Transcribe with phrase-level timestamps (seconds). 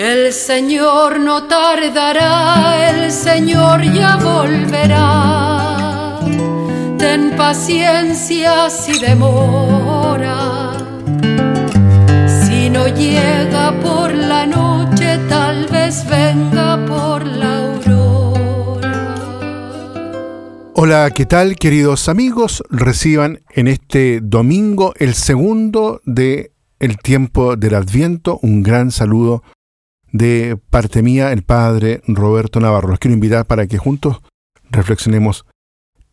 [0.00, 6.18] El Señor no tardará, el Señor ya volverá.
[6.96, 10.72] Ten paciencia si demora.
[12.26, 19.14] Si no llega por la noche, tal vez venga por la aurora.
[20.76, 22.62] Hola, ¿qué tal queridos amigos?
[22.70, 28.38] Reciban en este domingo el segundo de el tiempo del Adviento.
[28.40, 29.42] Un gran saludo
[30.12, 32.88] de parte mía, el Padre Roberto Navarro.
[32.88, 34.20] Los quiero invitar para que juntos
[34.70, 35.46] reflexionemos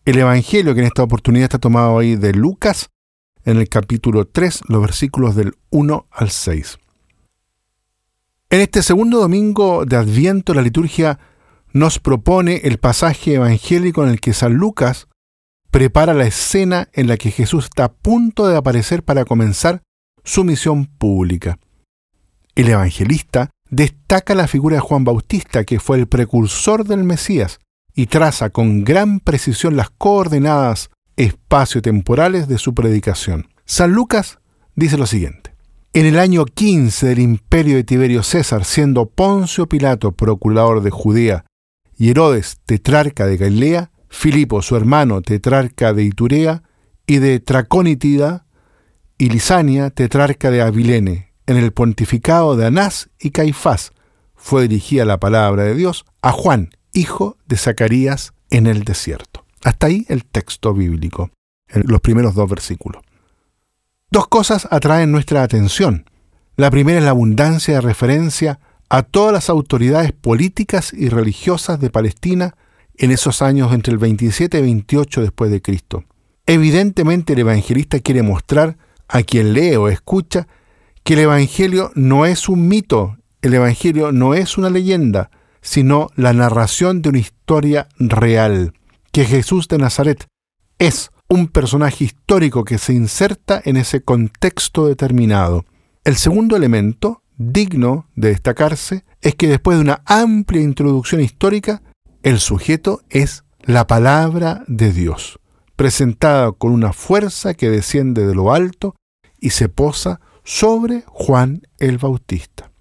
[0.06, 2.90] el Evangelio que en esta oportunidad está tomado ahí de Lucas,
[3.44, 6.78] en el capítulo 3, los versículos del 1 al 6.
[8.50, 11.20] En este segundo domingo de Adviento, la liturgia
[11.74, 15.08] nos propone el pasaje evangélico en el que San Lucas
[15.72, 19.82] prepara la escena en la que Jesús está a punto de aparecer para comenzar
[20.24, 21.60] su misión pública.
[22.56, 27.60] El evangelista destaca la figura de Juan Bautista, que fue el precursor del Mesías,
[27.94, 33.50] y traza con gran precisión las coordenadas espacio-temporales de su predicación.
[33.66, 34.40] San Lucas
[34.76, 35.56] dice lo siguiente.
[35.94, 41.46] En el año 15 del imperio de Tiberio César, siendo Poncio Pilato procurador de Judea
[41.98, 46.64] y Herodes tetrarca de Galilea, Filipo su hermano tetrarca de Iturea
[47.08, 48.46] y de Traconítida,
[49.18, 53.94] y Lisania tetrarca de Abilene, en el pontificado de Anás y Caifás
[54.36, 59.46] fue dirigida la palabra de Dios a Juan, hijo de Zacarías, en el desierto.
[59.64, 61.32] Hasta ahí el texto bíblico,
[61.70, 63.02] en los primeros dos versículos.
[64.12, 66.06] Dos cosas atraen nuestra atención.
[66.56, 71.90] La primera es la abundancia de referencia a todas las autoridades políticas y religiosas de
[71.90, 72.56] Palestina
[72.96, 76.06] en esos años entre el 27 y 28 después de Cristo.
[76.46, 78.78] Evidentemente el evangelista quiere mostrar
[79.10, 80.48] a quien lee o escucha
[81.08, 86.34] que el Evangelio no es un mito, el Evangelio no es una leyenda, sino la
[86.34, 88.74] narración de una historia real,
[89.14, 90.26] que Jesús de Nazaret
[90.80, 95.64] es un personaje histórico que se inserta en ese contexto determinado.
[96.04, 101.84] El segundo elemento, digno de destacarse, es que después de una amplia introducción histórica,
[102.22, 105.40] el sujeto es la palabra de Dios,
[105.78, 108.94] presentada con una fuerza que desciende de lo alto
[109.40, 112.72] y se posa sobre Juan el Bautista.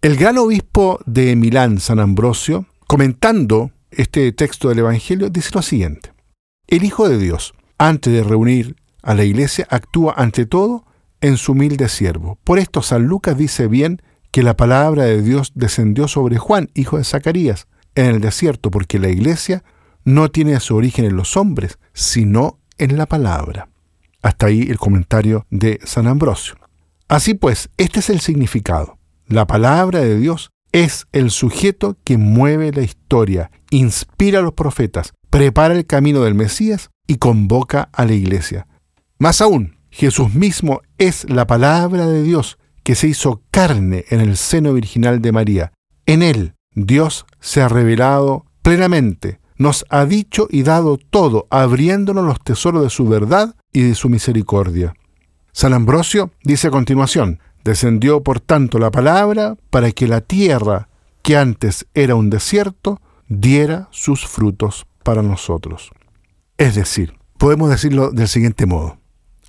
[0.00, 6.12] El gran obispo de Milán, San Ambrosio, comentando este texto del Evangelio, dice lo siguiente.
[6.68, 10.84] El Hijo de Dios, antes de reunir a la iglesia, actúa ante todo
[11.20, 12.38] en su humilde siervo.
[12.44, 16.96] Por esto San Lucas dice bien que la palabra de Dios descendió sobre Juan, hijo
[16.96, 17.66] de Zacarías,
[17.96, 19.64] en el desierto, porque la iglesia
[20.04, 23.68] no tiene su origen en los hombres, sino en la palabra.
[24.22, 26.54] Hasta ahí el comentario de San Ambrosio.
[27.08, 28.98] Así pues, este es el significado.
[29.28, 35.12] La palabra de Dios es el sujeto que mueve la historia, inspira a los profetas,
[35.30, 38.66] prepara el camino del Mesías y convoca a la iglesia.
[39.18, 44.36] Más aún, Jesús mismo es la palabra de Dios que se hizo carne en el
[44.36, 45.72] seno virginal de María.
[46.06, 52.40] En él, Dios se ha revelado plenamente, nos ha dicho y dado todo, abriéndonos los
[52.42, 54.94] tesoros de su verdad y de su misericordia.
[55.56, 60.90] San Ambrosio dice a continuación, descendió por tanto la palabra para que la tierra,
[61.22, 65.92] que antes era un desierto, diera sus frutos para nosotros.
[66.58, 68.98] Es decir, podemos decirlo del siguiente modo,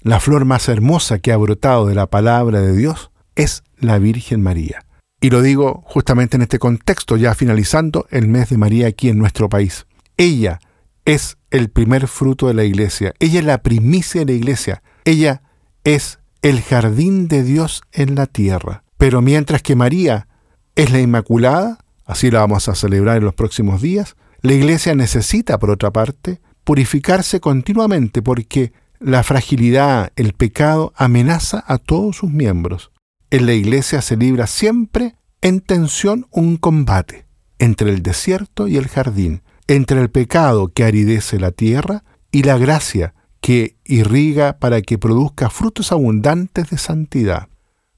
[0.01, 4.41] la flor más hermosa que ha brotado de la palabra de Dios es la Virgen
[4.41, 4.85] María.
[5.19, 9.17] Y lo digo justamente en este contexto, ya finalizando el mes de María aquí en
[9.17, 9.87] nuestro país.
[10.15, 10.61] Ella
[11.03, 15.41] es el primer fruto de la iglesia, ella es la primicia de la iglesia, ella
[15.87, 18.83] es el jardín de Dios en la tierra.
[18.97, 20.27] Pero mientras que María
[20.75, 25.57] es la Inmaculada, así la vamos a celebrar en los próximos días, la Iglesia necesita,
[25.59, 32.91] por otra parte, purificarse continuamente porque la fragilidad, el pecado amenaza a todos sus miembros.
[33.29, 37.27] En la Iglesia se libra siempre en tensión un combate
[37.59, 42.57] entre el desierto y el jardín, entre el pecado que aridece la tierra y la
[42.57, 47.47] gracia que irriga para que produzca frutos abundantes de santidad.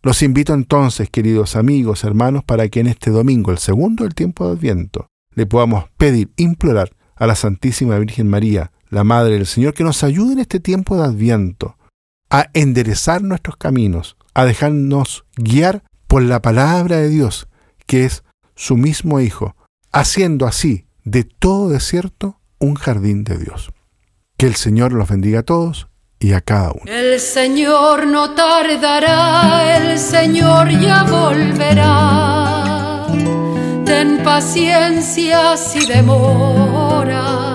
[0.01, 4.45] Los invito entonces, queridos amigos, hermanos, para que en este domingo, el segundo del tiempo
[4.45, 9.74] de Adviento, le podamos pedir, implorar a la Santísima Virgen María, la Madre del Señor,
[9.74, 11.77] que nos ayude en este tiempo de Adviento
[12.30, 17.50] a enderezar nuestros caminos, a dejarnos guiar por la palabra de Dios,
[17.85, 18.24] que es
[18.56, 19.56] su mismo Hijo,
[19.92, 23.71] haciendo así de todo desierto un jardín de Dios.
[24.39, 26.83] Que el Señor los bendiga a todos y a cada uno.
[26.86, 33.06] El Señor no tardará, el Señor ya volverá.
[33.83, 37.48] Ten paciencia si demora